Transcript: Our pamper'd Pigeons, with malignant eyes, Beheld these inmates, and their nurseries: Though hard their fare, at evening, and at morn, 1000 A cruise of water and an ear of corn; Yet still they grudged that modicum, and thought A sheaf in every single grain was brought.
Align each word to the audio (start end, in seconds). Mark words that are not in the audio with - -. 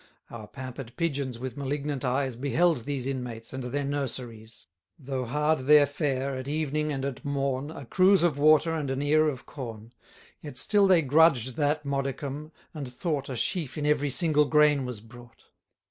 Our 0.31 0.47
pamper'd 0.47 0.97
Pigeons, 0.97 1.37
with 1.37 1.55
malignant 1.55 2.03
eyes, 2.03 2.35
Beheld 2.35 2.85
these 2.85 3.05
inmates, 3.05 3.53
and 3.53 3.65
their 3.65 3.83
nurseries: 3.83 4.65
Though 4.97 5.25
hard 5.25 5.59
their 5.67 5.85
fare, 5.85 6.35
at 6.35 6.47
evening, 6.47 6.91
and 6.91 7.05
at 7.05 7.23
morn, 7.23 7.65
1000 7.65 7.83
A 7.83 7.85
cruise 7.87 8.23
of 8.23 8.39
water 8.39 8.71
and 8.73 8.89
an 8.89 9.03
ear 9.03 9.29
of 9.29 9.45
corn; 9.45 9.93
Yet 10.41 10.57
still 10.57 10.87
they 10.87 11.03
grudged 11.03 11.55
that 11.57 11.85
modicum, 11.85 12.51
and 12.73 12.91
thought 12.91 13.29
A 13.29 13.35
sheaf 13.35 13.77
in 13.77 13.85
every 13.85 14.09
single 14.09 14.45
grain 14.45 14.85
was 14.87 15.01
brought. 15.01 15.43